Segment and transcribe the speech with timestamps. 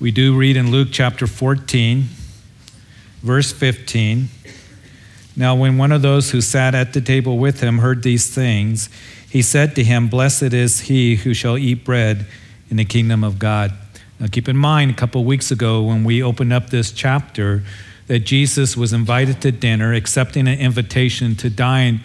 [0.00, 2.04] We do read in Luke chapter 14,
[3.22, 4.28] verse 15.
[5.36, 8.88] Now, when one of those who sat at the table with him heard these things,
[9.28, 12.24] he said to him, Blessed is he who shall eat bread
[12.70, 13.72] in the kingdom of God.
[14.18, 17.62] Now, keep in mind, a couple weeks ago when we opened up this chapter,
[18.06, 22.00] that Jesus was invited to dinner, accepting an invitation to dine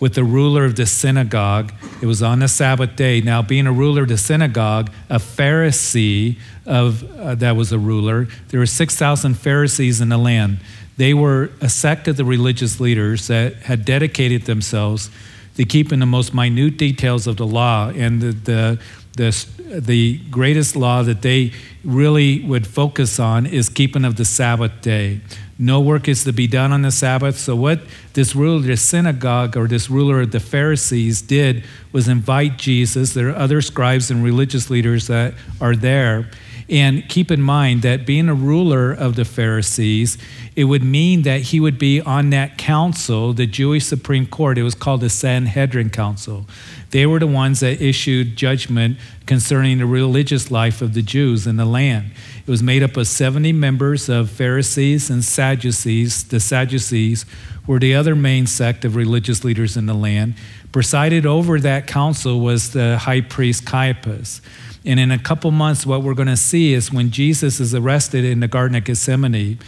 [0.00, 1.72] with the ruler of the synagogue.
[2.02, 3.20] It was on the Sabbath day.
[3.20, 6.36] Now, being a ruler of the synagogue, a Pharisee
[6.66, 8.28] of uh, that was a ruler.
[8.48, 10.58] There were six thousand Pharisees in the land.
[10.96, 15.10] They were a sect of the religious leaders that had dedicated themselves
[15.56, 18.80] to keeping the most minute details of the law and the, the
[19.16, 19.46] the,
[19.80, 21.52] the greatest law that they
[21.84, 25.20] really would focus on is keeping of the Sabbath day.
[25.58, 27.38] No work is to be done on the Sabbath.
[27.38, 27.80] So, what
[28.14, 33.14] this ruler of the synagogue or this ruler of the Pharisees did was invite Jesus.
[33.14, 36.28] There are other scribes and religious leaders that are there.
[36.68, 40.16] And keep in mind that being a ruler of the Pharisees,
[40.56, 44.56] it would mean that he would be on that council, the Jewish Supreme Court.
[44.56, 46.46] It was called the Sanhedrin Council.
[46.94, 51.56] They were the ones that issued judgment concerning the religious life of the Jews in
[51.56, 52.12] the land.
[52.46, 56.22] It was made up of 70 members of Pharisees and Sadducees.
[56.22, 57.26] The Sadducees
[57.66, 60.34] were the other main sect of religious leaders in the land.
[60.70, 64.40] Presided over that council was the high priest Caiaphas.
[64.84, 68.24] And in a couple months, what we're going to see is when Jesus is arrested
[68.24, 69.58] in the Garden of Gethsemane,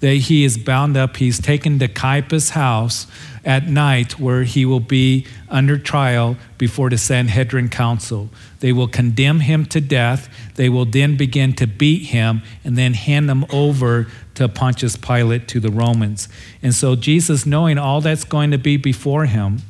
[0.00, 3.06] that he is bound up, he's taken to Caiaphas' house
[3.44, 8.28] at night where he will be under trial before the Sanhedrin Council.
[8.60, 10.28] They will condemn him to death.
[10.56, 15.48] They will then begin to beat him and then hand him over to Pontius Pilate
[15.48, 16.28] to the Romans.
[16.62, 19.62] And so, Jesus, knowing all that's going to be before him,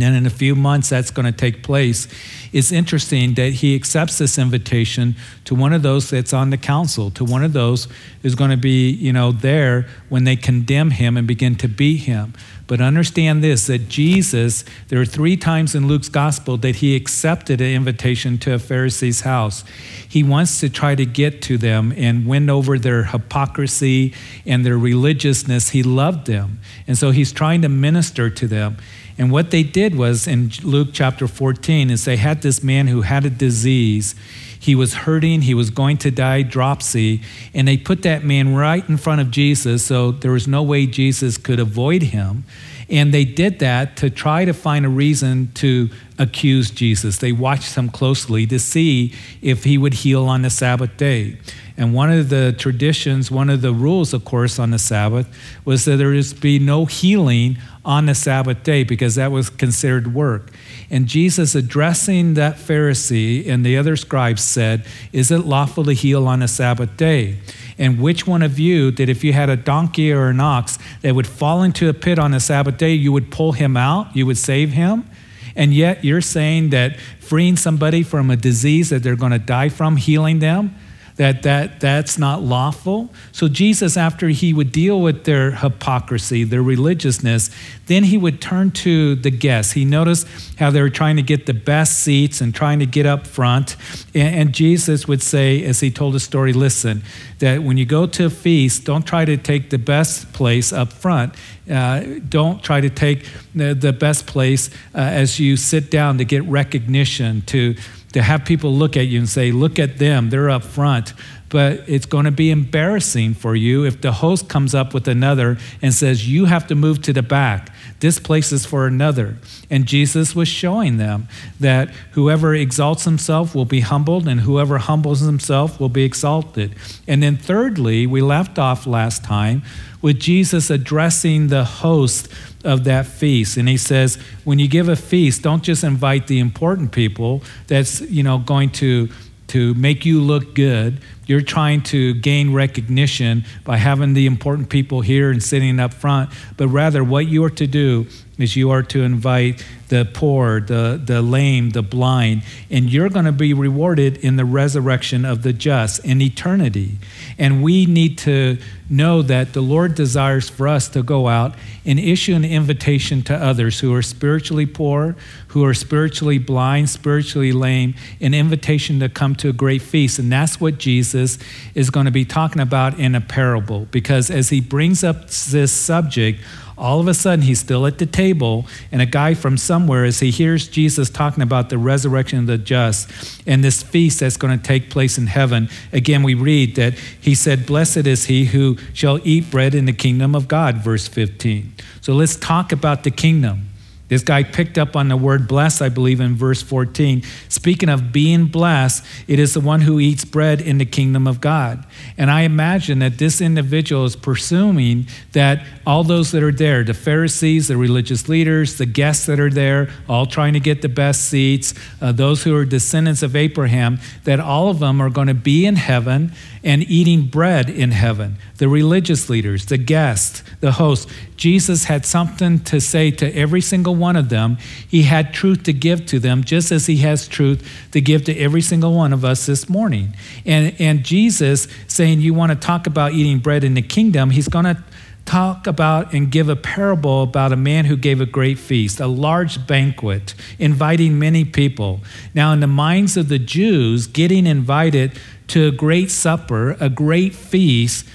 [0.00, 2.08] and in a few months that's going to take place.
[2.50, 7.10] It's interesting that he accepts this invitation to one of those that's on the council,
[7.10, 7.88] to one of those
[8.22, 11.98] who's going to be, you know, there when they condemn him and begin to beat
[11.98, 12.32] him.
[12.66, 17.60] But understand this that Jesus, there are three times in Luke's gospel that he accepted
[17.60, 19.62] an invitation to a Pharisee's house.
[20.08, 24.14] He wants to try to get to them and win over their hypocrisy
[24.46, 25.70] and their religiousness.
[25.70, 26.60] He loved them.
[26.86, 28.78] And so he's trying to minister to them.
[29.22, 33.02] And what they did was in Luke chapter 14 is they had this man who
[33.02, 34.16] had a disease.
[34.58, 37.22] He was hurting, he was going to die, dropsy,
[37.54, 40.86] and they put that man right in front of Jesus, so there was no way
[40.86, 42.42] Jesus could avoid him.
[42.90, 47.18] And they did that to try to find a reason to accuse Jesus.
[47.18, 51.38] They watched him closely to see if he would heal on the Sabbath day.
[51.76, 55.26] And one of the traditions, one of the rules, of course, on the Sabbath
[55.64, 60.14] was that there is be no healing on the Sabbath day because that was considered
[60.14, 60.50] work.
[60.90, 66.28] And Jesus, addressing that Pharisee and the other scribes, said, Is it lawful to heal
[66.28, 67.38] on a Sabbath day?
[67.78, 71.14] And which one of you that if you had a donkey or an ox that
[71.14, 74.26] would fall into a pit on a Sabbath day, you would pull him out, you
[74.26, 75.08] would save him?
[75.56, 79.68] And yet you're saying that freeing somebody from a disease that they're going to die
[79.68, 80.74] from, healing them,
[81.22, 83.08] that, that that's not lawful.
[83.30, 87.48] So Jesus, after he would deal with their hypocrisy, their religiousness,
[87.86, 89.74] then he would turn to the guests.
[89.74, 90.26] He noticed
[90.58, 93.76] how they were trying to get the best seats and trying to get up front.
[94.14, 97.04] And, and Jesus would say, as he told the story, listen,
[97.38, 100.92] that when you go to a feast, don't try to take the best place up
[100.92, 101.34] front.
[101.70, 106.24] Uh, don't try to take the, the best place uh, as you sit down to
[106.24, 107.76] get recognition, to
[108.12, 111.14] to have people look at you and say, Look at them, they're up front.
[111.48, 115.58] But it's going to be embarrassing for you if the host comes up with another
[115.82, 117.70] and says, You have to move to the back.
[118.00, 119.36] This place is for another.
[119.70, 121.28] And Jesus was showing them
[121.60, 126.74] that whoever exalts himself will be humbled, and whoever humbles himself will be exalted.
[127.06, 129.62] And then, thirdly, we left off last time
[130.02, 132.28] with Jesus addressing the host
[132.64, 133.56] of that feast.
[133.56, 138.00] And he says, when you give a feast, don't just invite the important people that's,
[138.02, 139.08] you know, going to
[139.52, 140.98] to make you look good.
[141.26, 146.30] You're trying to gain recognition by having the important people here and sitting up front,
[146.56, 148.06] but rather what you are to do
[148.38, 153.26] is you are to invite the poor, the, the lame, the blind, and you're going
[153.26, 156.96] to be rewarded in the resurrection of the just in eternity.
[157.38, 158.58] And we need to
[158.88, 163.34] know that the Lord desires for us to go out and issue an invitation to
[163.34, 165.16] others who are spiritually poor,
[165.48, 170.18] who are spiritually blind, spiritually lame, an invitation to come to a great feast.
[170.18, 171.38] And that's what Jesus
[171.74, 175.72] is going to be talking about in a parable because as he brings up this
[175.72, 176.40] subject,
[176.76, 180.20] all of a sudden he's still at the table, and a guy from somewhere, as
[180.20, 183.10] he hears Jesus talking about the resurrection of the just
[183.46, 187.34] and this feast that's going to take place in heaven, again we read that he
[187.34, 191.74] said, Blessed is he who shall eat bread in the kingdom of God, verse 15.
[192.00, 193.68] So let's talk about the kingdom.
[194.12, 197.22] This guy picked up on the word blessed, I believe, in verse 14.
[197.48, 201.40] Speaking of being blessed, it is the one who eats bread in the kingdom of
[201.40, 201.86] God.
[202.18, 206.92] And I imagine that this individual is presuming that all those that are there, the
[206.92, 211.30] Pharisees, the religious leaders, the guests that are there, all trying to get the best
[211.30, 211.72] seats,
[212.02, 215.64] uh, those who are descendants of Abraham, that all of them are going to be
[215.64, 216.32] in heaven
[216.64, 218.36] and eating bread in heaven.
[218.58, 221.10] The religious leaders, the guests, the hosts.
[221.36, 224.58] Jesus had something to say to every single one of them.
[224.86, 228.36] He had truth to give to them, just as he has truth to give to
[228.36, 230.14] every single one of us this morning.
[230.46, 234.48] And, and Jesus saying, You want to talk about eating bread in the kingdom, he's
[234.48, 234.82] going to
[235.24, 239.06] talk about and give a parable about a man who gave a great feast, a
[239.06, 242.00] large banquet, inviting many people.
[242.34, 245.18] Now, in the minds of the Jews, getting invited
[245.48, 248.06] to a great supper, a great feast,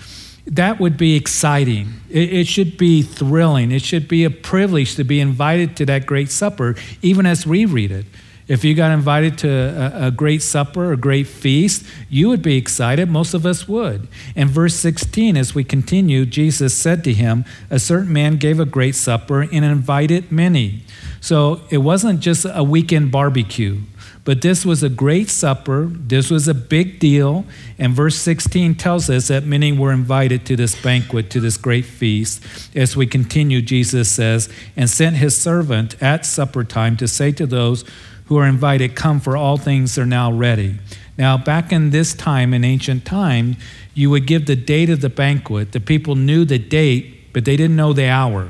[0.47, 1.93] that would be exciting.
[2.09, 3.71] It, it, should be thrilling.
[3.71, 7.65] It should be a privilege to be invited to that great supper, even as we
[7.65, 8.05] read it.
[8.47, 12.55] If you got invited to a, a, great supper, a great feast, you would be
[12.55, 13.09] excited.
[13.09, 14.07] Most of us would.
[14.37, 18.65] In verse 16, as we continue, Jesus said to him, A certain man gave a
[18.65, 20.83] great supper and invited many.
[21.19, 23.81] So it wasn't just a weekend barbecue.
[24.27, 25.85] But this was a great supper.
[25.85, 27.45] This was a big deal.
[27.79, 31.85] And verse 16 tells us that many were invited to this banquet, to this great
[31.85, 32.43] feast.
[32.75, 37.45] As we continue, Jesus says, and sent his servant at supper time to say to
[37.45, 37.85] those
[38.25, 40.77] who are invited, Come, for all things are now ready.
[41.17, 43.55] Now, back in this time, in ancient time,
[43.93, 45.71] you would give the date of the banquet.
[45.71, 48.49] The people knew the date, but they didn't know the hour.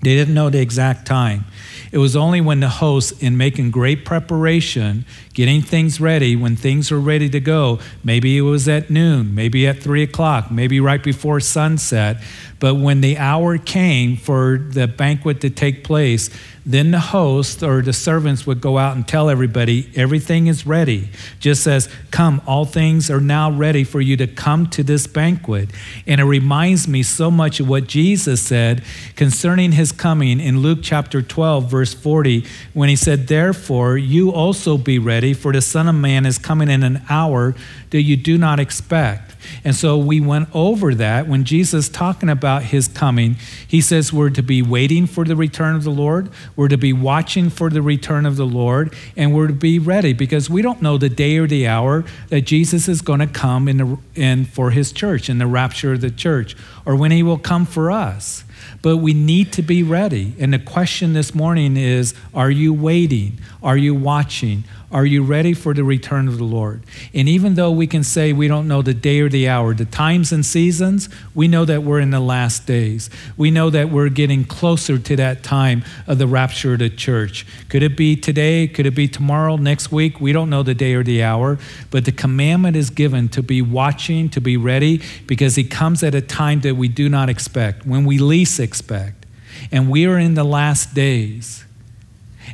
[0.00, 1.44] They didn't know the exact time.
[1.90, 5.04] It was only when the host, in making great preparation,
[5.34, 9.66] getting things ready, when things were ready to go, maybe it was at noon, maybe
[9.66, 12.22] at three o'clock, maybe right before sunset,
[12.60, 16.30] but when the hour came for the banquet to take place,
[16.64, 21.08] then the host or the servants would go out and tell everybody, everything is ready.
[21.40, 25.70] Just says, Come, all things are now ready for you to come to this banquet.
[26.06, 28.82] And it reminds me so much of what Jesus said
[29.16, 32.44] concerning his coming in Luke chapter 12, verse 40,
[32.74, 36.68] when he said, Therefore, you also be ready, for the Son of Man is coming
[36.68, 37.54] in an hour
[37.90, 39.28] that you do not expect.
[39.64, 44.30] And so we went over that when Jesus talking about his coming, he says we're
[44.30, 47.80] to be waiting for the return of the Lord, we're to be watching for the
[47.80, 51.38] return of the Lord, and we're to be ready because we don't know the day
[51.38, 55.30] or the hour that Jesus is going to come in, the, in for his church
[55.30, 58.42] in the rapture of the church or when he will come for us.
[58.82, 60.34] But we need to be ready.
[60.40, 63.38] And the question this morning is are you waiting?
[63.62, 64.64] Are you watching?
[64.90, 66.82] Are you ready for the return of the Lord?
[67.12, 69.84] And even though we can say we don't know the day or the hour, the
[69.84, 73.10] times and seasons, we know that we're in the last days.
[73.36, 77.46] We know that we're getting closer to that time of the rapture of the church.
[77.68, 78.66] Could it be today?
[78.66, 80.22] Could it be tomorrow, next week?
[80.22, 81.58] We don't know the day or the hour,
[81.90, 86.14] but the commandment is given to be watching, to be ready, because He comes at
[86.14, 89.26] a time that we do not expect, when we least expect.
[89.70, 91.66] And we are in the last days.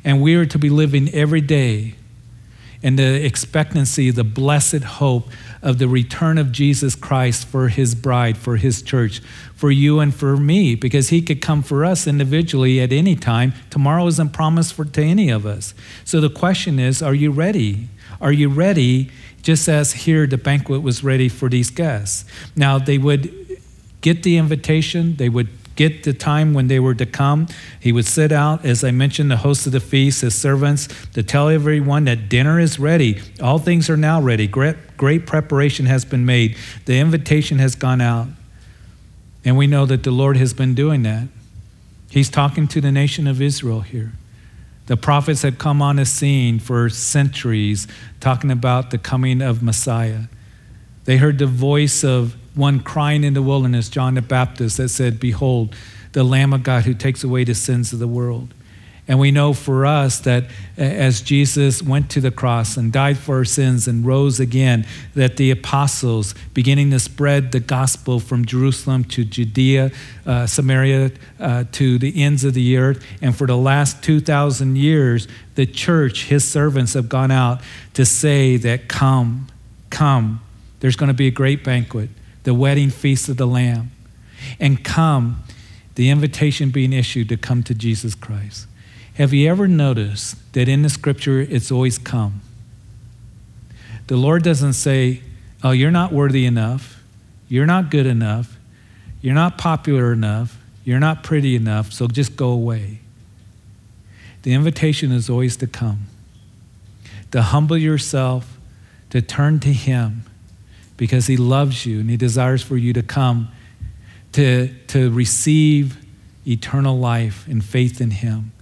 [0.02, 1.94] And we are to be living every day
[2.84, 5.30] and the expectancy, the blessed hope
[5.62, 9.20] of the return of Jesus Christ for his bride, for his church,
[9.54, 13.54] for you and for me, because he could come for us individually at any time.
[13.70, 15.72] Tomorrow isn't promised for, to any of us.
[16.04, 17.88] So the question is are you ready?
[18.20, 19.10] Are you ready?
[19.42, 22.26] Just as here the banquet was ready for these guests.
[22.54, 23.32] Now they would
[24.02, 27.46] get the invitation, they would get the time when they were to come.
[27.80, 31.22] He would sit out, as I mentioned, the host of the feast, his servants, to
[31.22, 33.20] tell everyone that dinner is ready.
[33.42, 34.46] All things are now ready.
[34.46, 36.56] Great, great preparation has been made.
[36.86, 38.28] The invitation has gone out.
[39.44, 41.28] And we know that the Lord has been doing that.
[42.10, 44.12] He's talking to the nation of Israel here.
[44.86, 47.88] The prophets had come on the scene for centuries
[48.20, 50.24] talking about the coming of Messiah.
[51.04, 55.18] They heard the voice of one crying in the wilderness, John the Baptist, that said,
[55.18, 55.74] Behold,
[56.12, 58.54] the Lamb of God who takes away the sins of the world.
[59.06, 60.44] And we know for us that
[60.78, 65.36] as Jesus went to the cross and died for our sins and rose again, that
[65.36, 69.90] the apostles, beginning to spread the gospel from Jerusalem to Judea,
[70.24, 75.28] uh, Samaria, uh, to the ends of the earth, and for the last 2,000 years,
[75.54, 77.60] the church, his servants, have gone out
[77.92, 79.48] to say that, Come,
[79.90, 80.40] come
[80.80, 82.08] There's going to be a great banquet,
[82.44, 83.90] the wedding feast of the Lamb.
[84.60, 85.42] And come,
[85.96, 88.66] the invitation being issued to come to Jesus Christ.
[89.14, 92.40] Have you ever noticed that in the scripture it's always come?
[94.06, 95.22] The Lord doesn't say,
[95.62, 97.02] Oh, you're not worthy enough.
[97.48, 98.58] You're not good enough.
[99.22, 100.58] You're not popular enough.
[100.84, 103.00] You're not pretty enough, so just go away.
[104.42, 106.08] The invitation is always to come,
[107.30, 108.58] to humble yourself,
[109.08, 110.24] to turn to Him
[110.96, 113.48] because He loves you and He desires for you to come
[114.32, 116.04] to, to receive
[116.46, 118.52] eternal life and faith in Him.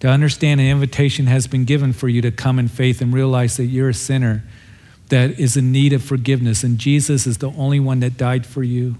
[0.00, 3.56] To understand an invitation has been given for you to come in faith and realize
[3.56, 4.42] that you're a sinner
[5.08, 6.64] that is in need of forgiveness.
[6.64, 8.96] And Jesus is the only one that died for you,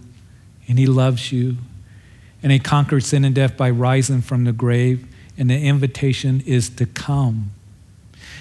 [0.68, 1.56] and He loves you.
[2.42, 5.06] And He conquered sin and death by rising from the grave.
[5.36, 7.52] And the invitation is to come.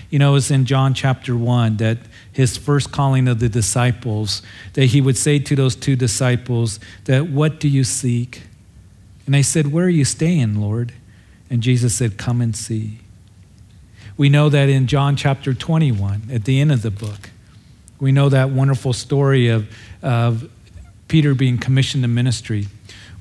[0.09, 1.97] You know, it's in John chapter 1 that
[2.31, 4.41] his first calling of the disciples,
[4.73, 8.43] that he would say to those two disciples, that what do you seek?
[9.25, 10.93] And they said, Where are you staying, Lord?
[11.49, 12.99] And Jesus said, Come and see.
[14.17, 17.31] We know that in John chapter 21, at the end of the book,
[17.99, 19.67] we know that wonderful story of,
[20.01, 20.49] of
[21.07, 22.67] Peter being commissioned to ministry.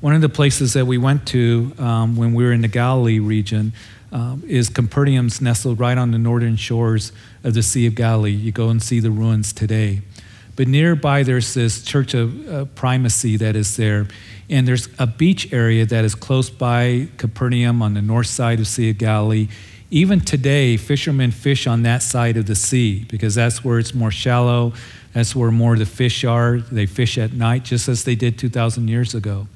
[0.01, 3.19] One of the places that we went to um, when we were in the Galilee
[3.19, 3.73] region
[4.15, 8.31] um, is Capernaum's nestled right on the northern shores of the Sea of Galilee.
[8.31, 10.03] You go and see the ruins today.
[10.57, 14.07] But nearby, there's this church of uh, primacy that is there.
[14.49, 18.69] And there's a beach area that is close by Capernaum on the north side of
[18.69, 19.49] Sea of Galilee.
[19.91, 24.13] Even today, fishermen fish on that side of the sea because that's where it's more
[24.13, 24.73] shallow.
[25.13, 26.59] That's where more of the fish are.
[26.59, 29.49] They fish at night, just as they did 2,000 years ago.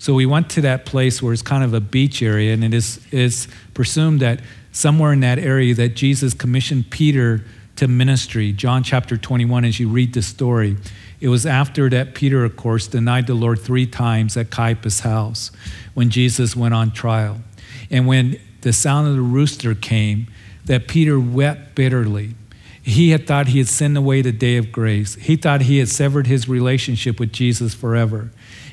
[0.00, 2.72] So we went to that place where it's kind of a beach area, and it
[2.72, 4.40] is presumed that
[4.72, 7.44] somewhere in that area that Jesus commissioned Peter
[7.76, 8.50] to ministry.
[8.52, 10.78] John chapter 21, as you read the story,
[11.20, 15.50] it was after that Peter, of course, denied the Lord three times at Caiaphas' house
[15.92, 17.42] when Jesus went on trial.
[17.90, 20.28] And when the sound of the rooster came,
[20.64, 22.36] that Peter wept bitterly.
[22.82, 25.16] He had thought he had sinned away the day of grace.
[25.16, 28.30] He thought he had severed his relationship with Jesus forever.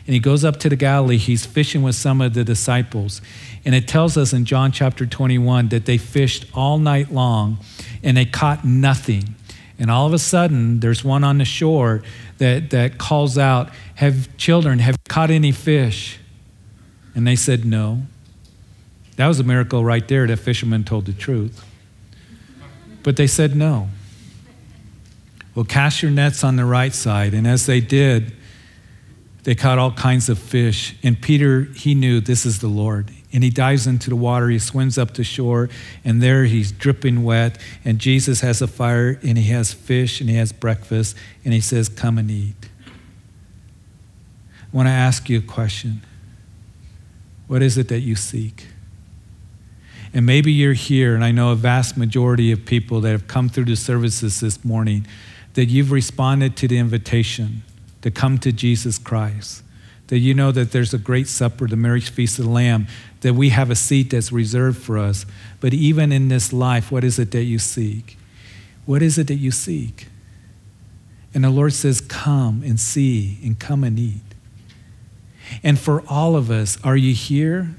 [0.07, 1.17] And he goes up to the Galilee.
[1.17, 3.21] He's fishing with some of the disciples.
[3.65, 7.59] And it tells us in John chapter 21 that they fished all night long
[8.01, 9.35] and they caught nothing.
[9.77, 12.01] And all of a sudden, there's one on the shore
[12.37, 16.19] that, that calls out, Have children, have caught any fish?
[17.13, 18.03] And they said, No.
[19.17, 21.63] That was a miracle right there that fishermen told the truth.
[23.03, 23.89] But they said no.
[25.55, 27.33] Well, cast your nets on the right side.
[27.33, 28.33] And as they did,
[29.47, 30.93] they caught all kinds of fish.
[31.03, 33.11] And Peter, he knew this is the Lord.
[33.31, 35.69] And he dives into the water, he swims up to shore,
[36.03, 37.57] and there he's dripping wet.
[37.85, 41.61] And Jesus has a fire, and he has fish, and he has breakfast, and he
[41.61, 42.69] says, Come and eat.
[44.65, 46.01] I want to ask you a question
[47.47, 48.67] What is it that you seek?
[50.13, 53.47] And maybe you're here, and I know a vast majority of people that have come
[53.47, 55.07] through the services this morning,
[55.53, 57.63] that you've responded to the invitation
[58.07, 59.63] to come to Jesus Christ.
[60.07, 62.87] That you know that there's a great supper, the marriage feast of the Lamb,
[63.19, 65.25] that we have a seat that's reserved for us.
[65.59, 68.17] But even in this life, what is it that you seek?
[68.85, 70.07] What is it that you seek?
[71.33, 74.21] And the Lord says, Come and see and come and eat.
[75.61, 77.75] And for all of us, are you here?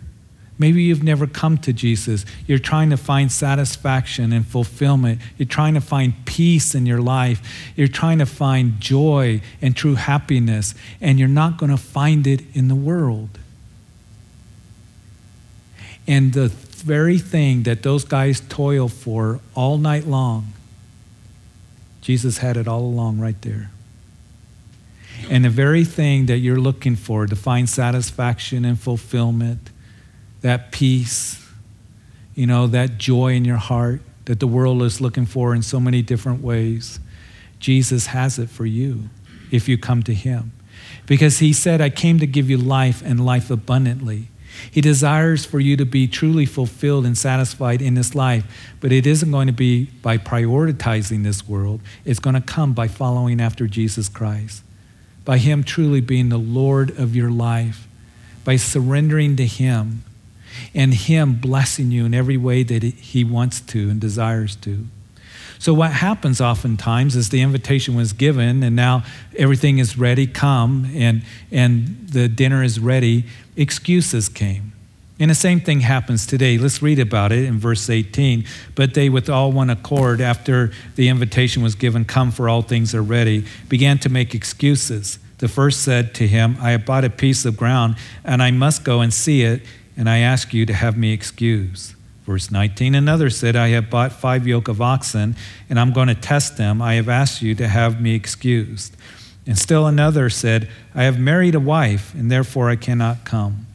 [0.59, 2.25] Maybe you've never come to Jesus.
[2.47, 5.21] You're trying to find satisfaction and fulfillment.
[5.37, 7.41] You're trying to find peace in your life.
[7.77, 12.43] You're trying to find joy and true happiness, and you're not going to find it
[12.55, 13.39] in the world.
[16.09, 20.55] And the very thing that those guys toil for all night long,
[22.01, 23.71] Jesus had it all along right there.
[25.31, 29.71] And the very thing that you're looking for to find satisfaction and fulfillment
[30.41, 31.47] that peace,
[32.35, 35.81] you know, that joy in your heart that the world is looking for in so
[35.81, 37.01] many different ways.
[37.59, 39.09] Jesus has it for you
[39.51, 40.53] if you come to Him.
[41.07, 44.29] Because He said, I came to give you life and life abundantly.
[44.71, 48.45] He desires for you to be truly fulfilled and satisfied in this life,
[48.81, 51.81] but it isn't going to be by prioritizing this world.
[52.05, 54.63] It's going to come by following after Jesus Christ,
[55.25, 57.89] by Him truly being the Lord of your life,
[58.45, 60.05] by surrendering to Him
[60.75, 64.87] and Him blessing you in every way that He wants to and desires to.
[65.59, 69.03] So, what happens oftentimes is the invitation was given, and now
[69.37, 73.25] everything is ready, come, and, and the dinner is ready.
[73.57, 74.73] Excuses came.
[75.21, 76.59] And the same thing happens today.
[76.59, 78.45] Let's read about it in verse 18.
[78.77, 82.95] But they, with all one accord, after the invitation was given, Come, for all things
[82.95, 85.19] are ready, began to make excuses.
[85.39, 88.85] The first said to him, I have bought a piece of ground, and I must
[88.85, 89.63] go and see it,
[89.99, 91.95] and I ask you to have me excused.
[92.25, 95.35] Verse 19, another said, I have bought five yoke of oxen,
[95.69, 96.81] and I'm going to test them.
[96.81, 98.97] I have asked you to have me excused.
[99.45, 103.67] And still another said, I have married a wife, and therefore I cannot come.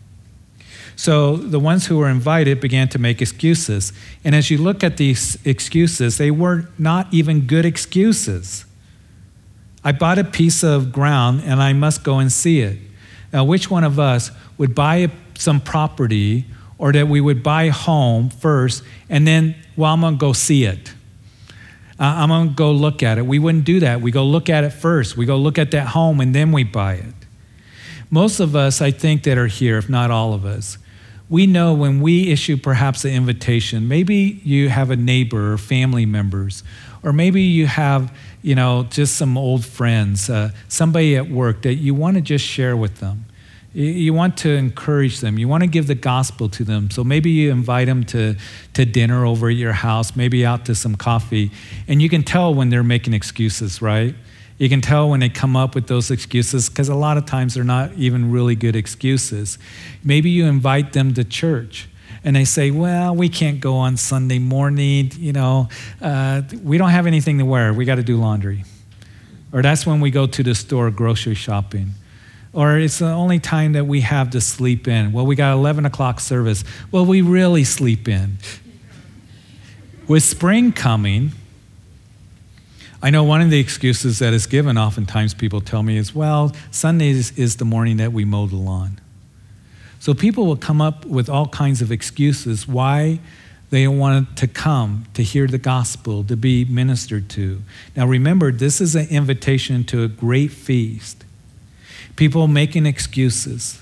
[0.95, 3.91] So the ones who were invited began to make excuses.
[4.23, 8.63] And as you look at these excuses, they were not even good excuses.
[9.83, 12.79] I bought a piece of ground and I must go and see it.
[13.33, 16.45] Now, which one of us would buy some property
[16.77, 20.65] or that we would buy home first and then, well, I'm going to go see
[20.65, 20.93] it.
[21.99, 23.25] Uh, I'm going to go look at it.
[23.25, 24.01] We wouldn't do that.
[24.01, 25.15] We go look at it first.
[25.15, 27.13] We go look at that home and then we buy it.
[28.09, 30.77] Most of us, I think, that are here, if not all of us,
[31.29, 36.05] we know when we issue perhaps an invitation, maybe you have a neighbor or family
[36.05, 36.63] members,
[37.01, 41.75] or maybe you have, you know, just some old friends, uh, somebody at work that
[41.75, 43.25] you want to just share with them.
[43.73, 45.39] You want to encourage them.
[45.39, 46.91] You want to give the gospel to them.
[46.91, 48.35] So maybe you invite them to,
[48.73, 51.49] to dinner over at your house, maybe out to some coffee.
[51.87, 54.13] And you can tell when they're making excuses, right?
[54.59, 57.55] You can tell when they come up with those excuses because a lot of times
[57.55, 59.57] they're not even really good excuses.
[60.03, 61.89] Maybe you invite them to church
[62.23, 65.11] and they say, Well, we can't go on Sunday morning.
[65.15, 67.73] You know, uh, we don't have anything to wear.
[67.73, 68.65] We got to do laundry.
[69.51, 71.93] Or that's when we go to the store grocery shopping
[72.53, 75.11] or it's the only time that we have to sleep in.
[75.11, 76.63] Well, we got 11 o'clock service.
[76.91, 78.37] Well, we really sleep in.
[80.07, 81.31] With spring coming,
[83.01, 86.55] I know one of the excuses that is given, oftentimes people tell me, is well,
[86.71, 88.99] Sundays is the morning that we mow the lawn.
[89.99, 93.19] So people will come up with all kinds of excuses why
[93.71, 97.63] they want to come to hear the gospel, to be ministered to.
[97.95, 101.25] Now remember, this is an invitation to a great feast.
[102.15, 103.81] People making excuses,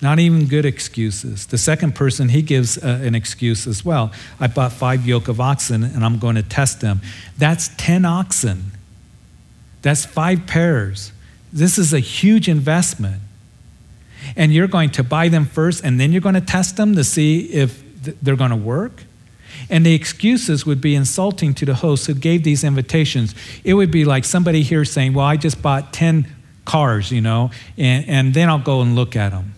[0.00, 1.46] not even good excuses.
[1.46, 4.12] The second person, he gives uh, an excuse as well.
[4.40, 7.00] I bought five yoke of oxen and I'm going to test them.
[7.36, 8.72] That's 10 oxen,
[9.82, 11.12] that's five pairs.
[11.52, 13.22] This is a huge investment.
[14.34, 17.04] And you're going to buy them first and then you're going to test them to
[17.04, 17.82] see if
[18.22, 19.04] they're going to work?
[19.70, 23.34] And the excuses would be insulting to the host who gave these invitations.
[23.64, 26.26] It would be like somebody here saying, Well, I just bought 10
[26.66, 29.54] cars, you know, and, and then I'll go and look at them.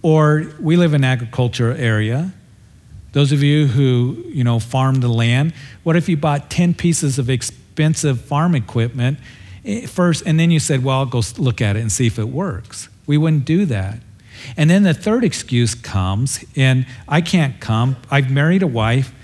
[0.00, 2.32] Or we live in agriculture area.
[3.12, 7.18] Those of you who, you know, farm the land, what if you bought 10 pieces
[7.18, 9.18] of expensive farm equipment
[9.64, 12.18] eh, first and then you said, well, I'll go look at it and see if
[12.18, 12.88] it works?
[13.06, 13.98] We wouldn't do that.
[14.56, 17.96] And then the third excuse comes, and I can't come.
[18.10, 19.14] I've married a wife,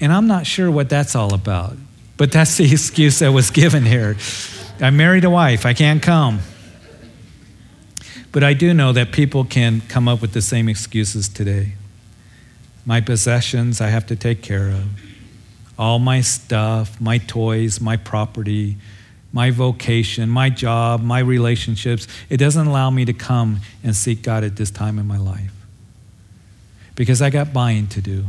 [0.00, 1.76] and I'm not sure what that's all about.
[2.16, 4.16] But that's the excuse that was given here.
[4.82, 6.40] I married a wife, I can't come.
[8.32, 11.74] But I do know that people can come up with the same excuses today.
[12.86, 14.84] My possessions I have to take care of,
[15.78, 18.76] all my stuff, my toys, my property,
[19.32, 22.06] my vocation, my job, my relationships.
[22.28, 25.52] It doesn't allow me to come and seek God at this time in my life.
[26.94, 28.26] Because I got buying to do,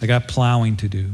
[0.00, 1.12] I got plowing to do.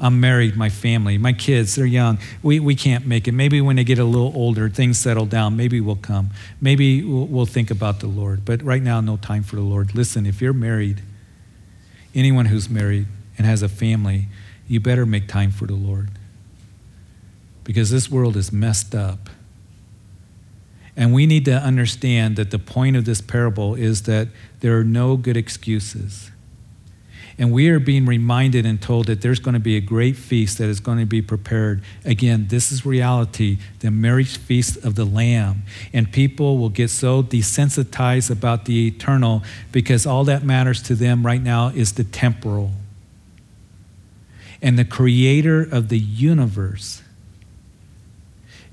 [0.00, 2.18] I'm married, my family, my kids, they're young.
[2.42, 3.32] We, we can't make it.
[3.32, 5.56] Maybe when they get a little older, things settle down.
[5.56, 6.30] Maybe we'll come.
[6.58, 8.46] Maybe we'll, we'll think about the Lord.
[8.46, 9.94] But right now, no time for the Lord.
[9.94, 11.02] Listen, if you're married,
[12.14, 14.28] anyone who's married and has a family,
[14.66, 16.08] you better make time for the Lord.
[17.64, 19.28] Because this world is messed up.
[20.96, 24.28] And we need to understand that the point of this parable is that
[24.60, 26.30] there are no good excuses.
[27.40, 30.58] And we are being reminded and told that there's going to be a great feast
[30.58, 31.82] that is going to be prepared.
[32.04, 35.62] Again, this is reality the marriage feast of the Lamb.
[35.94, 41.24] And people will get so desensitized about the eternal because all that matters to them
[41.24, 42.72] right now is the temporal.
[44.60, 47.00] And the creator of the universe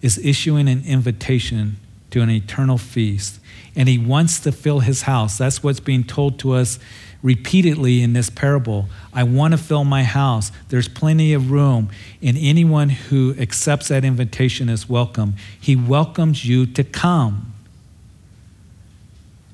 [0.01, 1.77] is issuing an invitation
[2.12, 3.39] to an eternal feast.
[3.77, 5.38] And he wants to fill his house.
[5.38, 6.80] That's what's being told to us
[7.23, 8.88] repeatedly in this parable.
[9.13, 10.51] I want to fill my house.
[10.69, 11.89] There's plenty of room,
[12.21, 15.36] and anyone who accepts that invitation is welcome.
[15.60, 17.53] He welcomes you to come.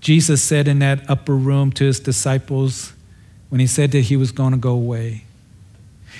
[0.01, 2.93] Jesus said in that upper room to his disciples
[3.49, 5.25] when he said that he was going to go away,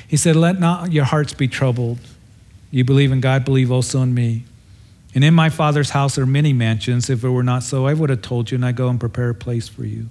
[0.07, 1.97] He said, Let not your hearts be troubled.
[2.69, 4.43] You believe in God, believe also in me.
[5.15, 7.09] And in my Father's house are many mansions.
[7.09, 9.29] If it were not so, I would have told you, and I go and prepare
[9.29, 10.09] a place for you.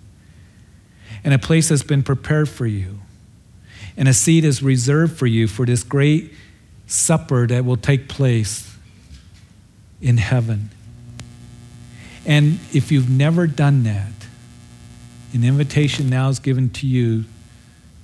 [1.24, 3.00] And a place has been prepared for you.
[3.96, 6.32] And a seat is reserved for you for this great
[6.86, 8.76] supper that will take place
[10.00, 10.70] in heaven.
[12.24, 14.12] And if you've never done that,
[15.32, 17.24] an invitation now is given to you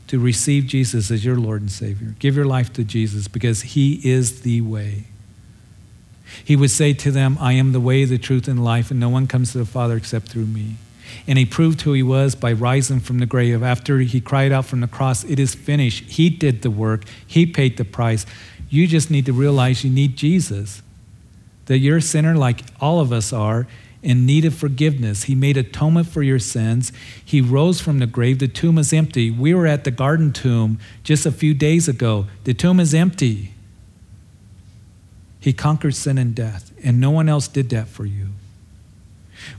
[0.08, 2.14] to receive Jesus as your Lord and Savior.
[2.18, 5.04] Give your life to Jesus because He is the way.
[6.44, 9.08] He would say to them, I am the way, the truth, and life, and no
[9.08, 10.76] one comes to the Father except through me.
[11.26, 13.62] And he proved who he was by rising from the grave.
[13.62, 16.04] After he cried out from the cross, It is finished.
[16.04, 18.26] He did the work, he paid the price.
[18.70, 20.82] You just need to realize you need Jesus,
[21.66, 23.66] that you're a sinner like all of us are,
[24.02, 25.24] in need of forgiveness.
[25.24, 26.92] He made atonement for your sins.
[27.24, 28.38] He rose from the grave.
[28.38, 29.30] The tomb is empty.
[29.30, 32.26] We were at the garden tomb just a few days ago.
[32.44, 33.54] The tomb is empty.
[35.40, 38.28] He conquered sin and death, and no one else did that for you.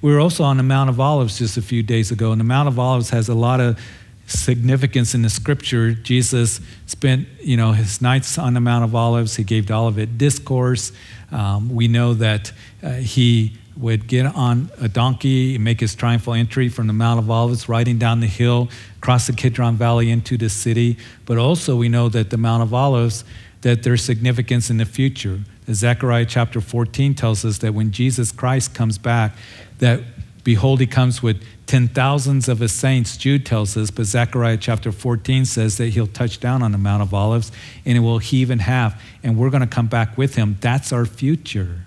[0.01, 2.45] We were also on the Mount of Olives just a few days ago, and the
[2.45, 3.79] Mount of Olives has a lot of
[4.27, 5.91] significance in the scripture.
[5.91, 9.35] Jesus spent, you know, his nights on the Mount of Olives.
[9.35, 10.91] He gave the Olivet discourse.
[11.31, 16.33] Um, we know that uh, he would get on a donkey and make his triumphal
[16.33, 20.37] entry from the Mount of Olives, riding down the hill, cross the Kidron Valley into
[20.37, 20.97] the city.
[21.25, 23.23] But also, we know that the Mount of Olives,
[23.61, 25.39] that there's significance in the future.
[25.71, 29.35] Zechariah chapter 14 tells us that when Jesus Christ comes back,
[29.79, 30.01] that
[30.43, 34.91] behold, he comes with ten thousands of his saints, Jude tells us, but Zechariah chapter
[34.91, 37.51] 14 says that he'll touch down on the Mount of Olives
[37.85, 40.57] and it will heave in half, and we're going to come back with him.
[40.61, 41.83] That's our future.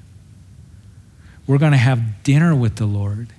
[1.46, 3.32] We're going to have dinner with the Lord.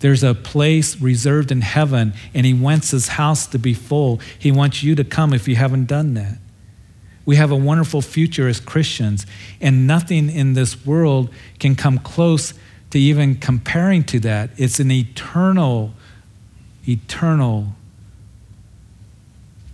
[0.00, 4.20] There's a place reserved in heaven, and He wants His house to be full.
[4.38, 6.38] He wants you to come if you haven't done that.
[7.26, 9.26] We have a wonderful future as Christians,
[9.60, 12.54] and nothing in this world can come close
[12.90, 14.50] to even comparing to that.
[14.56, 15.94] It's an eternal,
[16.86, 17.68] eternal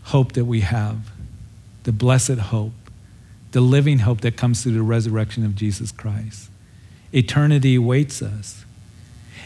[0.04, 1.10] hope that we have
[1.84, 2.72] the blessed hope,
[3.52, 6.50] the living hope that comes through the resurrection of Jesus Christ.
[7.12, 8.64] Eternity awaits us.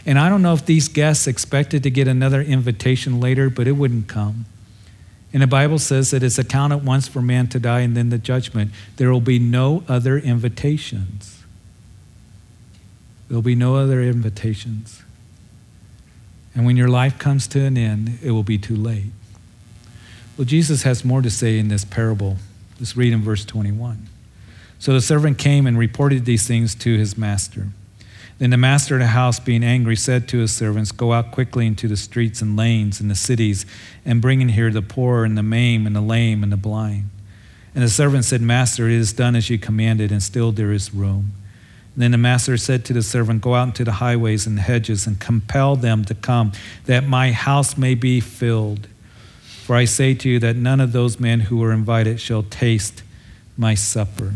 [0.05, 3.73] And I don't know if these guests expected to get another invitation later, but it
[3.73, 4.45] wouldn't come.
[5.31, 8.17] And the Bible says that it's accounted once for man to die and then the
[8.17, 8.71] judgment.
[8.97, 11.40] There will be no other invitations.
[13.31, 15.03] There will be no other invitations.
[16.53, 19.13] And when your life comes to an end, it will be too late.
[20.37, 22.35] Well, Jesus has more to say in this parable.
[22.77, 24.09] Let's read in verse 21.
[24.79, 27.69] So the servant came and reported these things to his master.
[28.37, 31.65] Then the master of the house, being angry, said to his servants, Go out quickly
[31.65, 33.65] into the streets and lanes and the cities,
[34.03, 37.09] and bring in here the poor and the maimed and the lame and the blind.
[37.73, 40.93] And the servant said, Master, it is done as you commanded, and still there is
[40.93, 41.31] room.
[41.95, 45.19] Then the master said to the servant, Go out into the highways and hedges and
[45.19, 46.53] compel them to come,
[46.85, 48.87] that my house may be filled.
[49.65, 53.03] For I say to you that none of those men who were invited shall taste
[53.57, 54.35] my supper.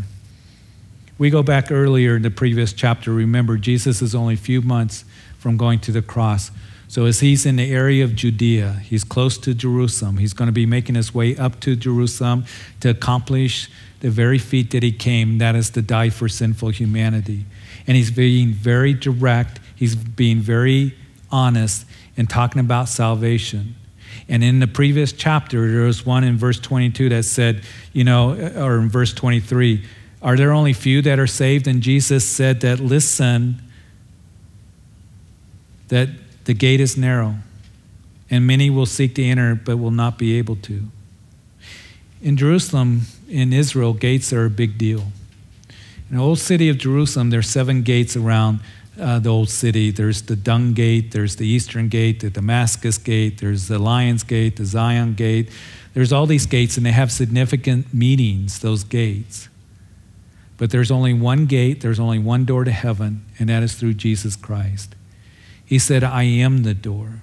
[1.18, 3.12] We go back earlier in the previous chapter.
[3.12, 5.04] Remember, Jesus is only a few months
[5.38, 6.50] from going to the cross.
[6.88, 10.18] So, as he's in the area of Judea, he's close to Jerusalem.
[10.18, 12.44] He's going to be making his way up to Jerusalem
[12.80, 13.68] to accomplish
[14.00, 17.44] the very feat that he came, that is to die for sinful humanity.
[17.86, 20.94] And he's being very direct, he's being very
[21.30, 23.74] honest in talking about salvation.
[24.28, 28.32] And in the previous chapter, there was one in verse 22 that said, you know,
[28.56, 29.84] or in verse 23,
[30.22, 31.68] are there only few that are saved?
[31.68, 33.62] And Jesus said that, listen,
[35.88, 36.08] that
[36.44, 37.36] the gate is narrow,
[38.30, 40.82] and many will seek to enter, but will not be able to.
[42.22, 45.04] In Jerusalem, in Israel, gates are a big deal.
[46.08, 48.60] In the old city of Jerusalem, there are seven gates around
[49.00, 49.90] uh, the old city.
[49.90, 54.56] There's the Dung Gate, there's the Eastern Gate, the Damascus Gate, there's the Lion's Gate,
[54.56, 55.50] the Zion Gate.
[55.94, 59.48] There's all these gates, and they have significant meanings, those gates.
[60.58, 63.94] But there's only one gate, there's only one door to heaven, and that is through
[63.94, 64.94] Jesus Christ.
[65.64, 67.22] He said, I am the door.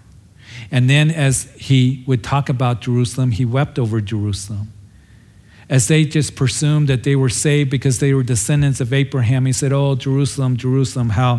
[0.69, 4.72] And then, as he would talk about Jerusalem, he wept over Jerusalem.
[5.69, 9.53] As they just presumed that they were saved because they were descendants of Abraham, he
[9.53, 11.35] said, Oh, Jerusalem, Jerusalem, how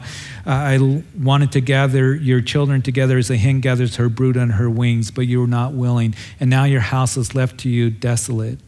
[0.46, 4.50] uh, I wanted to gather your children together as a hen gathers her brood on
[4.50, 6.14] her wings, but you were not willing.
[6.40, 8.58] And now your house is left to you desolate.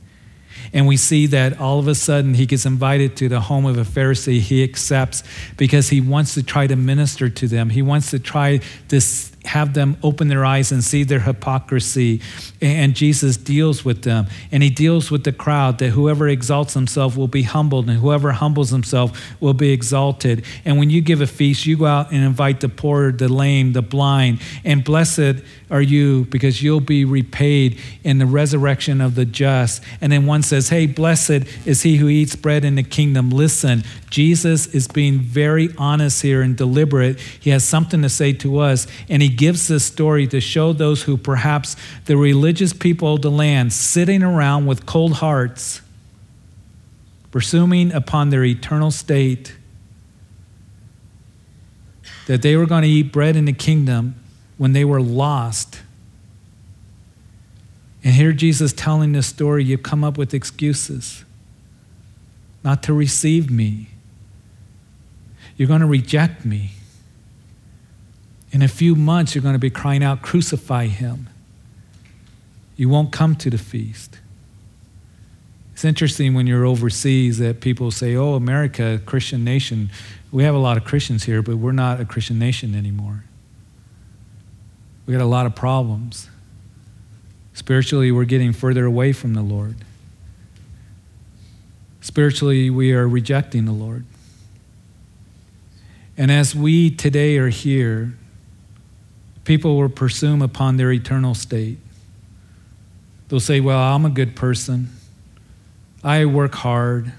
[0.72, 3.78] And we see that all of a sudden he gets invited to the home of
[3.78, 4.40] a Pharisee.
[4.40, 5.22] He accepts
[5.56, 7.70] because he wants to try to minister to them.
[7.70, 9.00] He wants to try to
[9.46, 12.20] have them open their eyes and see their hypocrisy.
[12.60, 14.26] And Jesus deals with them.
[14.52, 18.32] And he deals with the crowd that whoever exalts himself will be humbled, and whoever
[18.32, 20.44] humbles himself will be exalted.
[20.64, 23.72] And when you give a feast, you go out and invite the poor, the lame,
[23.72, 24.40] the blind.
[24.64, 29.82] And blessed are you because you'll be repaid in the resurrection of the just.
[30.00, 33.30] And then one says, Hey, blessed is he who eats bread in the kingdom.
[33.30, 37.18] Listen, Jesus is being very honest here and deliberate.
[37.18, 41.02] He has something to say to us, and he gives this story to show those
[41.04, 45.80] who perhaps the religious people of the land sitting around with cold hearts,
[47.30, 49.56] presuming upon their eternal state,
[52.26, 54.14] that they were going to eat bread in the kingdom
[54.56, 55.82] when they were lost.
[58.02, 61.24] And here Jesus telling this story, you come up with excuses
[62.62, 63.88] not to receive me.
[65.56, 66.72] You're going to reject me.
[68.56, 71.28] In a few months, you're going to be crying out, Crucify him.
[72.74, 74.18] You won't come to the feast.
[75.74, 79.90] It's interesting when you're overseas that people say, Oh, America, Christian nation.
[80.32, 83.24] We have a lot of Christians here, but we're not a Christian nation anymore.
[85.04, 86.30] We got a lot of problems.
[87.52, 89.76] Spiritually, we're getting further away from the Lord.
[92.00, 94.06] Spiritually, we are rejecting the Lord.
[96.16, 98.14] And as we today are here,
[99.46, 101.78] people will presume upon their eternal state.
[103.28, 104.90] They'll say, Well, I'm a good person.
[106.04, 107.12] I work hard.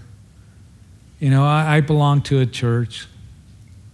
[1.19, 3.07] You know, I, I belong to a church.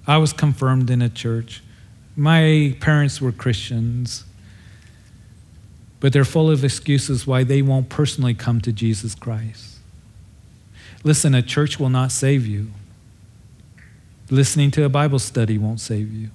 [0.06, 1.63] I was confirmed in a church.
[2.15, 4.26] My parents were Christians,
[6.00, 9.78] but they're full of excuses why they won't personally come to Jesus Christ.
[11.04, 12.67] Listen, a church will not save you.
[14.30, 16.30] Listening to a Bible study won't save you.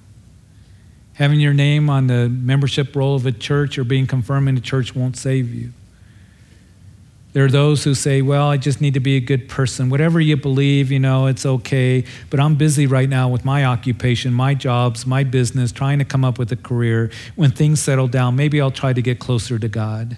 [1.19, 4.61] Having your name on the membership roll of a church or being confirmed in a
[4.61, 5.73] church won't save you.
[7.33, 9.89] There are those who say, well, I just need to be a good person.
[9.89, 12.05] Whatever you believe, you know, it's okay.
[12.29, 16.23] But I'm busy right now with my occupation, my jobs, my business, trying to come
[16.23, 17.11] up with a career.
[17.35, 20.15] When things settle down, maybe I'll try to get closer to God.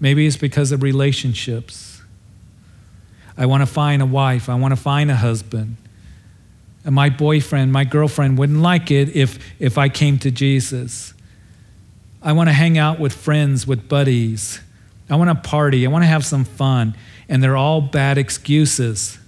[0.00, 2.00] Maybe it's because of relationships.
[3.36, 5.76] I want to find a wife, I want to find a husband.
[6.84, 11.14] And my boyfriend, my girlfriend wouldn't like it if, if I came to Jesus.
[12.20, 14.60] I want to hang out with friends, with buddies.
[15.08, 15.86] I want to party.
[15.86, 16.96] I want to have some fun.
[17.28, 19.18] And they're all bad excuses.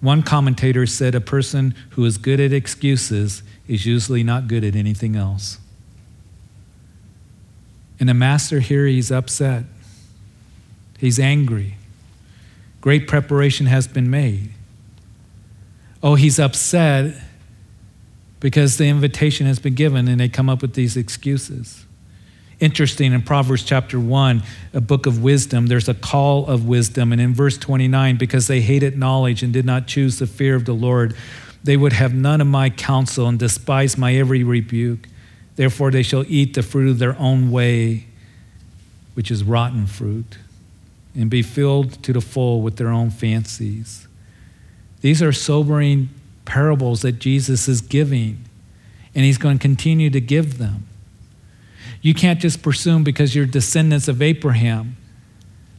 [0.00, 4.76] One commentator said a person who is good at excuses is usually not good at
[4.76, 5.58] anything else.
[7.98, 9.64] And the master here, he's upset.
[10.98, 11.74] He's angry.
[12.80, 14.52] Great preparation has been made.
[16.02, 17.14] Oh, he's upset
[18.40, 21.84] because the invitation has been given and they come up with these excuses.
[22.60, 24.42] Interesting in Proverbs chapter 1,
[24.74, 27.12] a book of wisdom, there's a call of wisdom.
[27.12, 30.64] And in verse 29, because they hated knowledge and did not choose the fear of
[30.64, 31.14] the Lord,
[31.62, 35.08] they would have none of my counsel and despise my every rebuke.
[35.54, 38.06] Therefore, they shall eat the fruit of their own way,
[39.14, 40.38] which is rotten fruit,
[41.14, 44.07] and be filled to the full with their own fancies.
[45.00, 46.08] These are sobering
[46.44, 48.44] parables that Jesus is giving,
[49.14, 50.86] and he's going to continue to give them.
[52.00, 54.96] You can't just presume because you're descendants of Abraham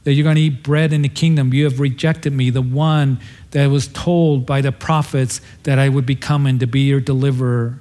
[0.04, 1.54] that you're going to eat bread in the kingdom.
[1.54, 3.20] You have rejected me, the one
[3.52, 7.80] that was told by the prophets that I would be coming to be your deliverer.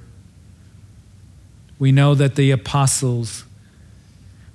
[1.77, 3.45] We know that the apostles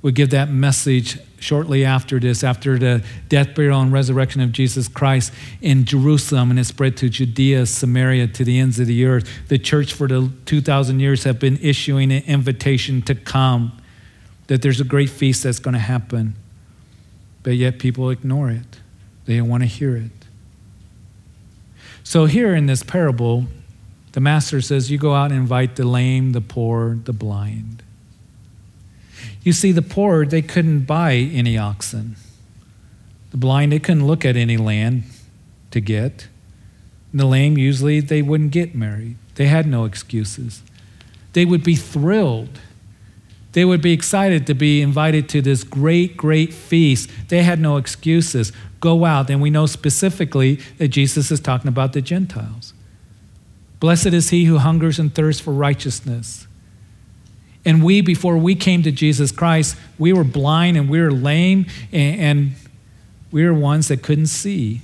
[0.02, 4.88] would give that message shortly after this, after the death, burial, and resurrection of Jesus
[4.88, 5.30] Christ
[5.60, 9.28] in Jerusalem, and it spread to Judea, Samaria, to the ends of the earth.
[9.48, 13.78] The church for the 2,000 years have been issuing an invitation to come,
[14.46, 16.34] that there's a great feast that's going to happen.
[17.42, 18.80] But yet people ignore it,
[19.26, 20.10] they don't want to hear it.
[22.02, 23.46] So, here in this parable,
[24.12, 27.82] the master says, You go out and invite the lame, the poor, the blind.
[29.44, 32.16] You see, the poor, they couldn't buy any oxen.
[33.30, 35.04] The blind, they couldn't look at any land
[35.70, 36.28] to get.
[37.12, 39.16] And the lame, usually, they wouldn't get married.
[39.34, 40.62] They had no excuses.
[41.34, 42.58] They would be thrilled.
[43.52, 47.10] They would be excited to be invited to this great, great feast.
[47.28, 48.50] They had no excuses.
[48.80, 49.28] Go out.
[49.28, 52.72] And we know specifically that Jesus is talking about the Gentiles.
[53.78, 56.46] Blessed is he who hungers and thirsts for righteousness
[57.64, 61.66] and we, before we came to Jesus Christ, we were blind and we were lame
[61.92, 62.52] and, and
[63.32, 64.82] we were ones that couldn't see.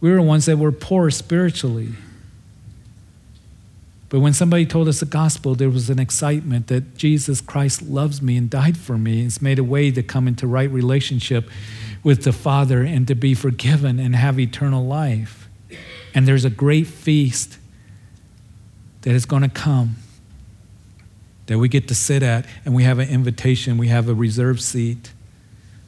[0.00, 1.90] We were ones that were poor spiritually.
[4.08, 8.20] But when somebody told us the gospel, there was an excitement that Jesus Christ loves
[8.20, 9.24] me and died for me.
[9.24, 11.48] It's made a way to come into right relationship
[12.02, 15.48] with the Father and to be forgiven and have eternal life.
[16.12, 17.58] And there's a great feast
[19.02, 19.96] that is going to come
[21.50, 24.62] that we get to sit at, and we have an invitation, we have a reserved
[24.62, 25.12] seat.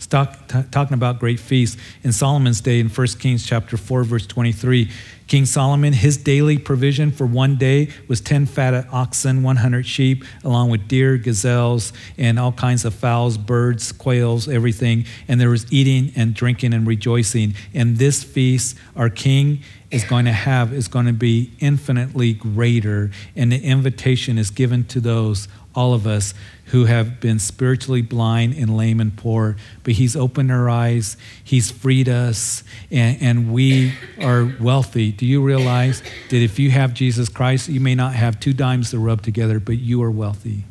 [0.07, 1.81] Talk, t- talking about great feasts.
[2.03, 4.91] In Solomon's day, in 1 Kings chapter 4, verse 23,
[5.27, 10.71] King Solomon, his daily provision for one day was 10 fat oxen, 100 sheep, along
[10.71, 15.07] with deer, gazelles, and all kinds of fowls, birds, quails, everything.
[15.29, 17.55] And there was eating and drinking and rejoicing.
[17.73, 23.11] And this feast, our king is going to have is going to be infinitely greater.
[23.37, 26.35] And the invitation is given to those, all of us,
[26.73, 31.71] who have been spiritually blind and lame and poor, but He's opened our eyes, He's
[31.71, 35.13] freed us, and, and, we are wealthy.
[35.13, 38.91] Do you realize that if you have Jesus Christ, you may not have two dimes
[38.93, 40.65] to rub together, but you are wealthy?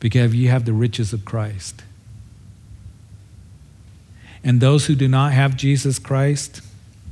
[0.00, 1.82] Because you have the riches of Christ.
[4.42, 6.62] And those who do not have Jesus Christ,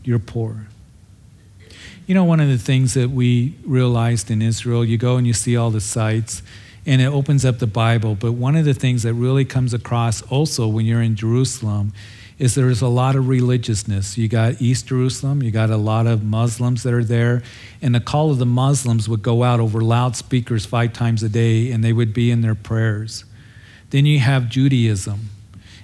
[0.05, 0.69] you're poor.
[2.07, 5.35] You know, one of the things that we realized in Israel, you go and you
[5.35, 6.43] see all the sites,
[6.87, 8.15] and it opens up the Bible.
[8.15, 11.93] But one of the things that really comes across also when you're in Jerusalem
[12.39, 14.19] is there's a lot of religiousness.
[14.19, 17.43] You got East Jerusalem, you got a lot of Muslims that are there,
[17.81, 21.71] and the call of the Muslims would go out over loudspeakers five times a day,
[21.71, 23.25] and they would be in their prayers.
[23.91, 25.29] Then you have Judaism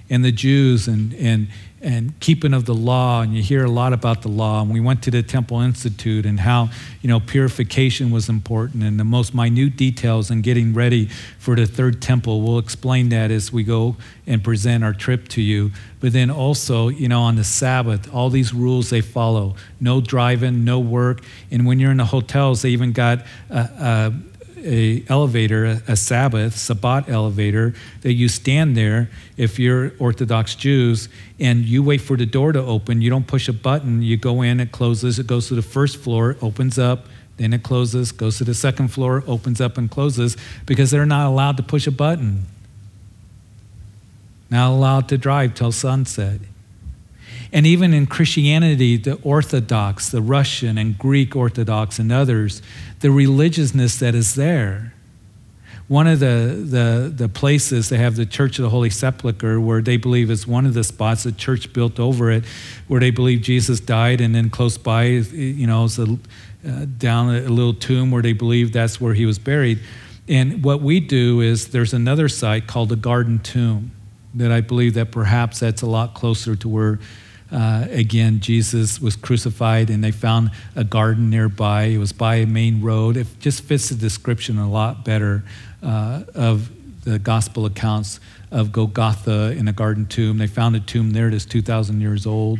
[0.09, 1.47] and the Jews and, and,
[1.81, 4.61] and keeping of the law, and you hear a lot about the law.
[4.61, 6.69] And we went to the Temple Institute and how
[7.01, 11.65] you know purification was important and the most minute details in getting ready for the
[11.65, 12.41] third temple.
[12.41, 13.95] We'll explain that as we go
[14.27, 15.71] and present our trip to you.
[15.99, 20.63] But then also, you know, on the Sabbath, all these rules they follow: no driving,
[20.65, 23.25] no work, and when you're in the hotels, they even got.
[23.49, 24.13] a a
[25.09, 31.65] elevator, a, a Sabbath, Sabbat elevator, that you stand there if you're Orthodox Jews and
[31.65, 33.01] you wait for the door to open.
[33.01, 34.01] You don't push a button.
[34.01, 37.63] You go in, it closes, it goes to the first floor, opens up, then it
[37.63, 41.63] closes, goes to the second floor, opens up and closes because they're not allowed to
[41.63, 42.45] push a button.
[44.49, 46.41] Not allowed to drive till sunset.
[47.51, 52.61] And even in Christianity, the Orthodox, the Russian and Greek Orthodox and others,
[52.99, 54.93] the religiousness that is there.
[55.87, 59.81] One of the, the, the places they have the Church of the Holy Sepulchre, where
[59.81, 62.45] they believe is one of the spots, the church built over it,
[62.87, 67.33] where they believe Jesus died, and then close by, you know, is a, uh, down
[67.33, 69.79] a little tomb where they believe that's where he was buried.
[70.27, 73.89] And what we do is there's another site called the Garden Tomb
[74.35, 76.99] that I believe that perhaps that's a lot closer to where
[77.51, 81.83] uh, again, Jesus was crucified and they found a garden nearby.
[81.83, 83.17] It was by a main road.
[83.17, 85.43] It just fits the description a lot better
[85.81, 86.69] uh, of
[87.03, 88.19] the gospel accounts
[88.51, 90.37] of Golgotha in a garden tomb.
[90.37, 92.59] They found a tomb there that's 2,000 years old.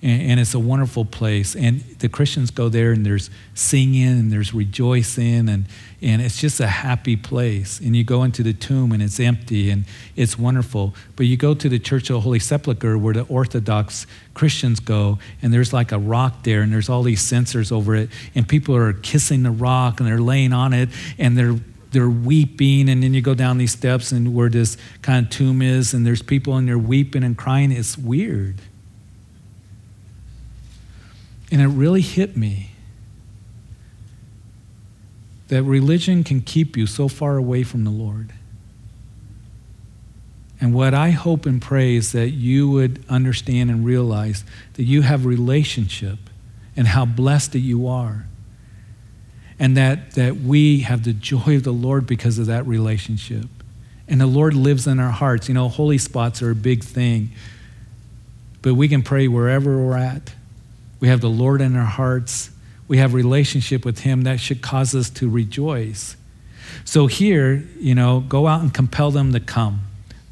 [0.00, 1.56] And, and, it's a wonderful place.
[1.56, 5.66] And the Christians go there and there's singing and there's rejoicing and,
[6.00, 7.80] and it's just a happy place.
[7.80, 9.84] And you go into the tomb and it's empty and
[10.14, 10.94] it's wonderful.
[11.16, 15.18] But you go to the Church of the Holy Sepulchre where the Orthodox Christians go
[15.42, 18.76] and there's like a rock there and there's all these censers over it and people
[18.76, 21.56] are kissing the rock and they're laying on it and they're
[21.90, 25.62] they're weeping and then you go down these steps and where this kind of tomb
[25.62, 28.60] is and there's people and they're weeping and crying it's weird
[31.50, 32.70] and it really hit me
[35.48, 38.32] that religion can keep you so far away from the Lord.
[40.60, 45.02] And what I hope and pray is that you would understand and realize that you
[45.02, 46.18] have relationship
[46.76, 48.26] and how blessed that you are.
[49.58, 53.46] And that, that we have the joy of the Lord because of that relationship.
[54.06, 55.48] And the Lord lives in our hearts.
[55.48, 57.30] You know, holy spots are a big thing.
[58.62, 60.34] But we can pray wherever we're at.
[61.00, 62.50] We have the Lord in our hearts.
[62.88, 66.16] We have relationship with him that should cause us to rejoice.
[66.84, 69.82] So here, you know, go out and compel them to come.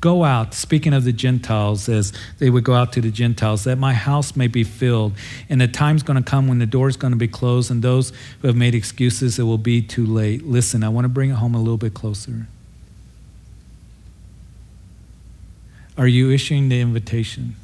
[0.00, 3.76] Go out, speaking of the Gentiles, as they would go out to the Gentiles, that
[3.76, 5.14] my house may be filled.
[5.48, 8.12] And the time's going to come when the door's going to be closed, and those
[8.40, 10.46] who have made excuses, it will be too late.
[10.46, 12.46] Listen, I want to bring it home a little bit closer.
[15.96, 17.56] Are you issuing the invitation?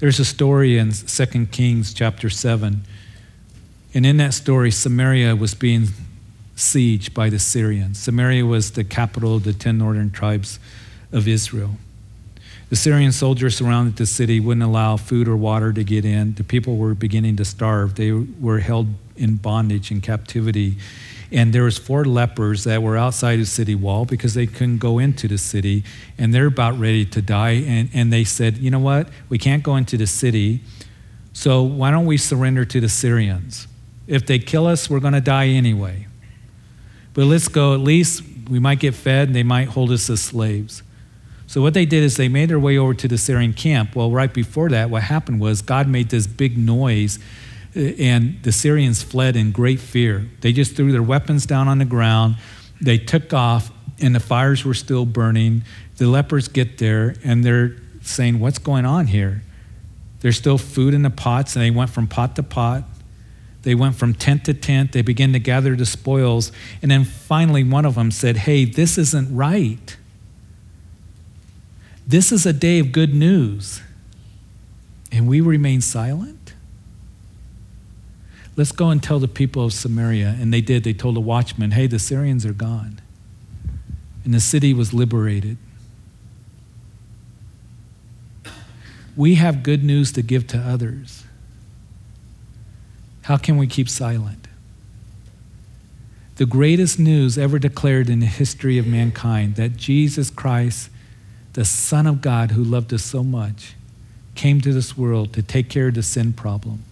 [0.00, 2.84] There's a story in 2 Kings chapter 7.
[3.92, 5.88] And in that story, Samaria was being
[6.56, 7.98] sieged by the Syrians.
[7.98, 10.58] Samaria was the capital of the 10 northern tribes
[11.12, 11.72] of Israel.
[12.70, 16.32] The Syrian soldiers surrounded the city, wouldn't allow food or water to get in.
[16.32, 17.96] The people were beginning to starve.
[17.96, 18.86] They were held
[19.16, 20.76] in bondage and captivity.
[21.32, 24.98] And there was four lepers that were outside the city wall because they couldn't go
[24.98, 25.84] into the city,
[26.18, 27.62] and they're about ready to die.
[27.66, 29.08] And, and they said, you know what?
[29.28, 30.60] We can't go into the city,
[31.32, 33.68] so why don't we surrender to the Syrians?
[34.08, 36.08] If they kill us, we're going to die anyway.
[37.14, 40.20] But let's go, at least we might get fed, and they might hold us as
[40.20, 40.82] slaves.
[41.46, 43.96] So what they did is they made their way over to the Syrian camp.
[43.96, 47.18] Well, right before that, what happened was God made this big noise,
[47.76, 50.28] Uh, and the Syrians fled in great fear.
[50.40, 52.36] They just threw their weapons down on the ground.
[52.80, 55.62] They took off, and the fires were still burning.
[55.96, 59.42] The lepers get there, and they're saying, "What's going on here?"
[60.20, 62.84] There's still food in the pots, and they went from pot to pot.
[63.62, 64.92] They went from tent to tent.
[64.92, 66.50] They began to gather the spoils.
[66.80, 69.96] And then finally, one of them said, Hey, this isn't right.
[72.06, 73.82] This is a day of good news.
[75.12, 76.39] And we remain silent?
[78.56, 80.36] Let's go and tell the people of Samaria.
[80.40, 80.84] And they did.
[80.84, 83.00] They told the watchman, hey, the Syrians are gone.
[84.24, 85.56] And the city was liberated.
[89.16, 91.24] We have good news to give to others.
[93.22, 94.46] How can we keep silent?
[96.36, 100.90] The greatest news ever declared in the history of mankind that Jesus Christ
[101.52, 103.74] the Son of God who loved us so much,
[104.34, 106.84] came to this world to take care of the sin problem.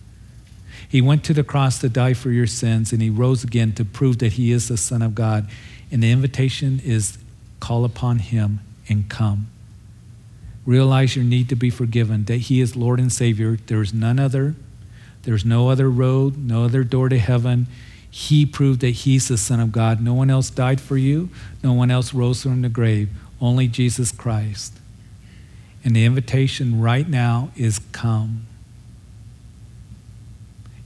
[0.88, 3.84] He went to the cross to die for your sins, and he rose again to
[3.84, 5.48] prove that he is the Son of God.
[5.90, 7.18] And the invitation is
[7.60, 9.48] call upon him and come.
[10.64, 13.56] Realize your need to be forgiven, that he is Lord and Savior.
[13.66, 14.54] There is none other.
[15.22, 17.66] There's no other road, no other door to heaven.
[18.10, 20.02] He proved that he's the Son of God.
[20.02, 21.28] No one else died for you,
[21.62, 23.10] no one else rose from the grave.
[23.40, 24.74] Only Jesus Christ.
[25.84, 28.47] And the invitation right now is come.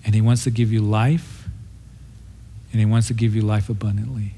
[0.05, 1.49] And He wants to give you life,
[2.73, 4.35] and He wants to give you life abundantly.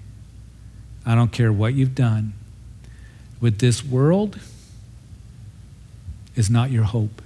[1.06, 2.34] I don't care what you've done.
[3.40, 4.38] With this world
[6.34, 7.22] is not your hope.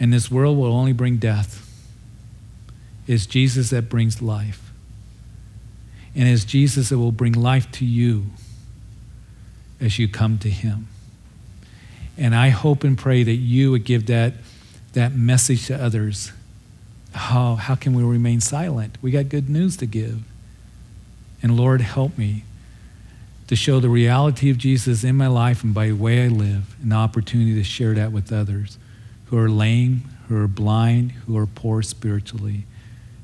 [0.00, 1.68] And this world will only bring death.
[3.06, 4.72] It's Jesus that brings life.
[6.14, 8.26] And it's Jesus, that will bring life to you
[9.80, 10.88] as you come to Him.
[12.18, 14.34] And I hope and pray that you would give that,
[14.92, 16.32] that message to others.
[17.12, 18.98] How, how can we remain silent?
[19.02, 20.22] We got good news to give.
[21.42, 22.44] And Lord, help me
[23.48, 26.74] to show the reality of Jesus in my life and by the way I live,
[26.82, 28.78] the opportunity to share that with others
[29.26, 32.64] who are lame, who are blind, who are poor spiritually,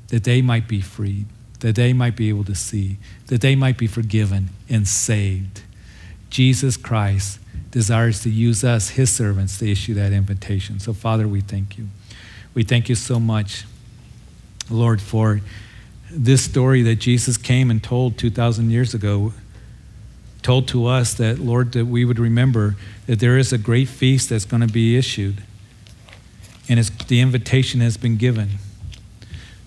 [0.09, 1.25] that they might be freed
[1.59, 2.97] that they might be able to see,
[3.27, 5.61] that they might be forgiven and saved.
[6.29, 7.39] Jesus Christ
[7.71, 10.79] desires to use us, his servants, to issue that invitation.
[10.79, 11.87] So, Father, we thank you.
[12.53, 13.65] We thank you so much,
[14.69, 15.41] Lord, for
[16.11, 19.33] this story that Jesus came and told 2,000 years ago,
[20.41, 24.29] told to us that, Lord, that we would remember that there is a great feast
[24.29, 25.43] that's going to be issued.
[26.67, 28.49] And the invitation has been given.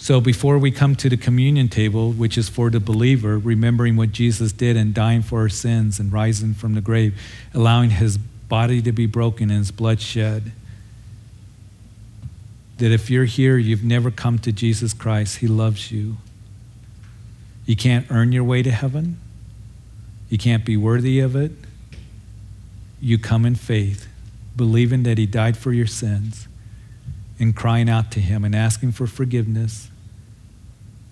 [0.02, 4.10] So before we come to the communion table, which is for the believer, remembering what
[4.10, 7.16] Jesus did and dying for our sins and rising from the grave,
[7.54, 10.50] allowing his body to be broken and his blood shed,
[12.78, 16.16] that if you're here, you've never come to Jesus Christ, he loves you.
[17.64, 19.20] You can't earn your way to heaven.
[20.28, 21.52] You can't be worthy of it.
[23.00, 24.08] You come in faith,
[24.56, 26.48] believing that he died for your sins
[27.38, 29.90] and crying out to him and asking for forgiveness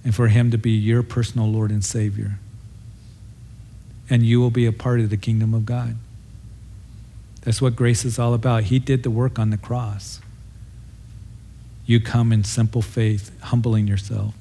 [0.05, 2.39] and for Him to be your personal Lord and Savior.
[4.09, 5.97] And you will be a part of the kingdom of God.
[7.43, 8.65] That's what grace is all about.
[8.65, 10.21] He did the work on the cross.
[11.87, 14.35] You come in simple faith, humbling yourself.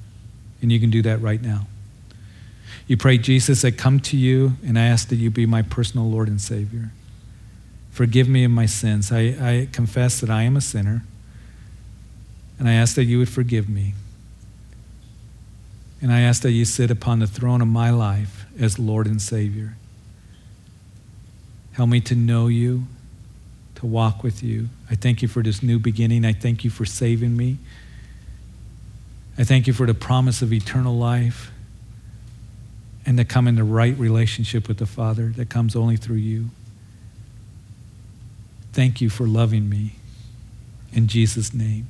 [0.62, 1.66] And you can do that right now.
[2.86, 6.10] You pray, Jesus, I come to you and I ask that you be my personal
[6.10, 6.90] Lord and Savior.
[7.90, 9.10] Forgive me of my sins.
[9.10, 11.04] I, I confess that I am a sinner.
[12.58, 13.94] And I ask that you would forgive me.
[16.00, 19.20] And I ask that you sit upon the throne of my life as Lord and
[19.20, 19.76] Savior.
[21.72, 22.84] Help me to know you,
[23.76, 24.68] to walk with you.
[24.90, 26.24] I thank you for this new beginning.
[26.24, 27.58] I thank you for saving me.
[29.38, 31.50] I thank you for the promise of eternal life
[33.06, 36.50] and to come in the right relationship with the Father that comes only through you.
[38.72, 39.92] Thank you for loving me.
[40.92, 41.88] In Jesus' name.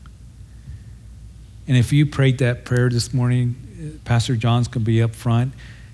[1.68, 5.52] And if you prayed that prayer this morning, Pastor John's going to be up front.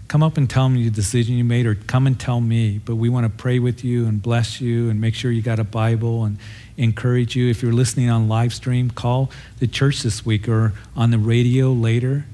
[0.08, 2.78] come up and tell me the decision you made or come and tell me.
[2.78, 5.58] But we want to pray with you and bless you and make sure you got
[5.58, 6.38] a Bible and
[6.76, 7.50] encourage you.
[7.50, 11.72] If you're listening on live stream, call the church this week or on the radio
[11.72, 12.26] later.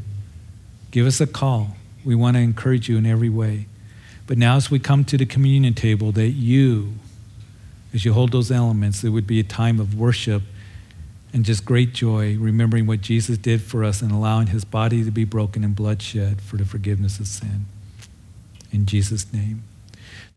[0.91, 1.76] Give us a call.
[2.05, 3.66] We want to encourage you in every way.
[4.26, 6.95] But now, as we come to the communion table, that you,
[7.93, 10.43] as you hold those elements, it would be a time of worship
[11.33, 15.11] and just great joy, remembering what Jesus did for us and allowing his body to
[15.11, 17.66] be broken and blood shed for the forgiveness of sin.
[18.70, 19.62] In Jesus' name.